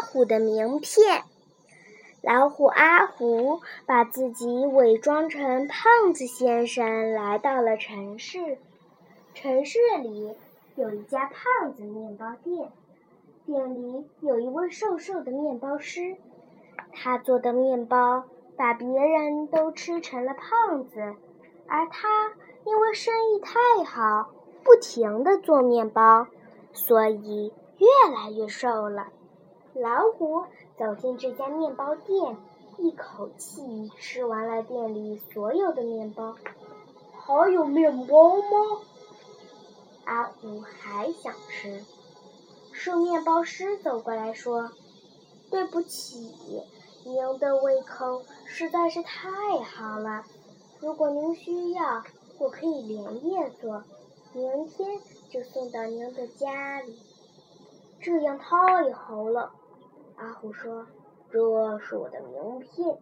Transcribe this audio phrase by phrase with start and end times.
[0.00, 1.22] 虎的名片。
[2.22, 8.58] 老虎阿虎把自己伪装成胖子先生，来到了城市。
[9.32, 10.34] 城市里
[10.74, 12.68] 有一家胖子面包店，
[13.46, 16.16] 店里有一位瘦瘦的面包师，
[16.92, 18.24] 他做的面包
[18.56, 21.00] 把别人都吃成了胖子，
[21.66, 22.34] 而他
[22.66, 24.30] 因为生意太好，
[24.62, 26.26] 不停的做面包，
[26.74, 29.06] 所以越来越瘦了。
[29.74, 30.44] 老虎。
[30.78, 32.38] 走进这家面包店，
[32.78, 36.34] 一口气吃完了店里所有的面包。
[37.12, 38.80] 还有面包吗？
[40.06, 41.84] 阿虎还想吃。
[42.72, 44.70] 瘦面包师走过来说
[45.52, 46.32] ：“对不起，
[47.04, 50.24] 您的胃口实在是太好了。
[50.78, 52.02] 如果您需要，
[52.38, 53.84] 我可以连夜做，
[54.32, 54.98] 明天
[55.28, 56.98] 就送到您的家里。
[58.00, 59.52] 这样太好了。”
[60.20, 60.86] 阿虎说
[61.32, 61.38] ：“这
[61.78, 62.98] 是我的名片，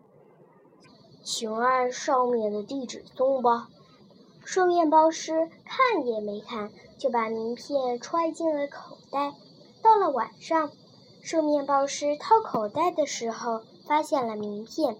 [1.25, 3.69] 请按上面的地址送吧。”
[4.47, 9.35] 瘦面包师看也没看，就把名片揣进了口袋。
[9.83, 10.71] 到了晚上，
[11.21, 14.97] 瘦面包师掏口袋的时候，发现了名片。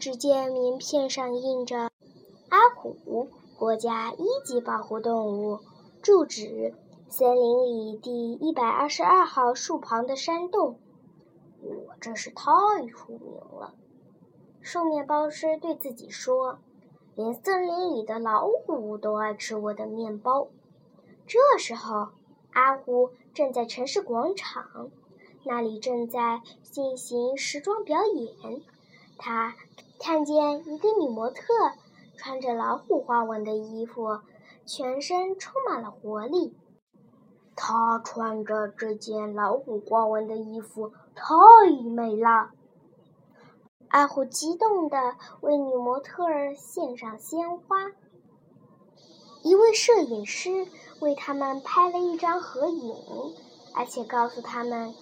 [0.00, 1.90] 只见名片上印着
[2.50, 5.60] “阿虎，国家一级保护动物，
[6.02, 6.74] 住址：
[7.08, 10.80] 森林里第一百二十二号树旁的山洞。”
[11.62, 12.44] 我真是太
[12.88, 13.74] 出名了，
[14.60, 16.58] 瘦面包师对自己说
[17.14, 20.48] ：“连森林里的老虎都爱吃我的面包。”
[21.26, 22.08] 这时候，
[22.52, 24.90] 阿虎正在城市广场，
[25.44, 28.62] 那里正在进行时装表演。
[29.18, 29.54] 他
[30.00, 31.44] 看见一个女模特
[32.16, 34.20] 穿着老虎花纹的衣服，
[34.66, 36.54] 全身充满了活力。
[37.56, 40.92] 她穿着这件老虎花纹的衣服。
[41.14, 41.24] 太
[41.90, 42.50] 美了！
[43.88, 44.96] 阿虎激动地
[45.42, 47.92] 为女模特儿献上鲜花。
[49.42, 50.66] 一位摄影师
[51.00, 52.94] 为他们拍了一张合影，
[53.74, 54.94] 而且告诉他们：“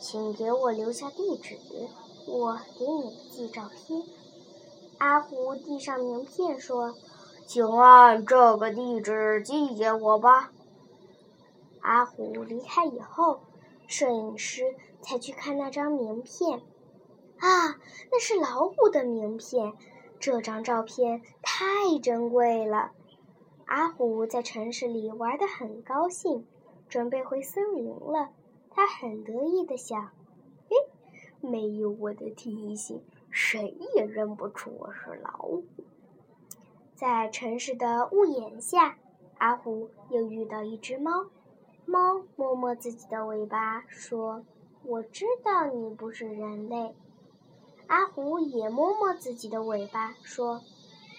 [0.00, 1.58] 请给我留下地址，
[2.26, 4.02] 我给你寄照片。”
[4.96, 6.94] 阿虎递上名片说
[7.46, 10.52] ：“请按这个地址寄给我吧。”
[11.80, 13.40] 阿虎离开以后。
[13.86, 16.60] 摄影师才去看那张名片，
[17.38, 17.76] 啊，
[18.12, 19.72] 那是老虎的名片。
[20.20, 22.92] 这张照片太珍贵了。
[23.64, 26.46] 阿虎在城市里玩得很高兴，
[26.88, 28.30] 准备回森林了。
[28.70, 30.12] 他很得意地想
[30.70, 30.76] ：“嘿，
[31.40, 35.64] 没有我的提醒，谁也认不出我是老虎。”
[36.94, 38.98] 在城市的屋檐下，
[39.38, 41.26] 阿虎又遇到一只猫。
[41.90, 44.44] 猫摸摸自己的尾巴，说
[44.86, 46.94] ：“我知道你不是人类。”
[47.88, 50.62] 阿狐也摸摸自己的尾巴，说：“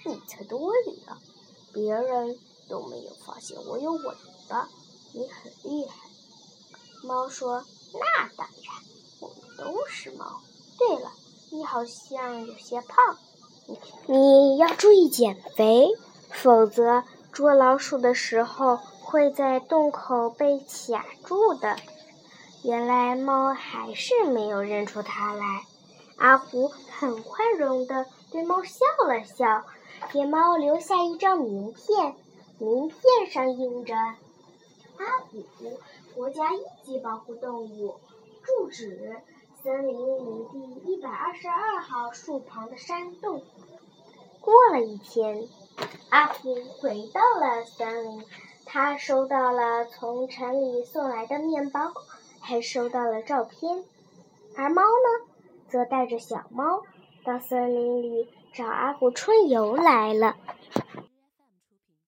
[0.07, 0.57] 你猜对
[1.05, 1.17] 了，
[1.73, 2.37] 别人
[2.69, 4.15] 都没有发现我有尾
[4.47, 4.69] 巴，
[5.13, 6.09] 你很厉害。”
[7.03, 8.73] 猫说：“那当然，
[9.19, 10.39] 我们都是猫。
[10.79, 11.11] 对了，
[11.51, 13.17] 你好像有些胖，
[14.07, 15.89] 你要注意减肥，
[16.29, 17.03] 否则
[17.33, 18.79] 捉老鼠的时候。”
[19.11, 21.75] 会在洞口被卡住的。
[22.63, 25.63] 原来猫还是没有认出它来。
[26.15, 29.65] 阿虎很宽容地对猫笑了笑，
[30.13, 32.15] 给猫留下一张名片。
[32.57, 33.95] 名片上印着
[34.97, 35.43] ：“阿虎，
[36.15, 37.95] 国家一级保护动物，
[38.43, 39.17] 住址：
[39.61, 43.43] 森林里第一百二十二号树旁的山洞。”
[44.39, 45.49] 过了一天，
[46.09, 48.25] 阿虎回到了森林。
[48.73, 51.91] 他收到了从城里送来的面包，
[52.39, 53.83] 还收到了照片。
[54.55, 55.27] 而猫呢，
[55.67, 56.81] 则带着小猫
[57.25, 60.37] 到森林里找阿虎春游来了。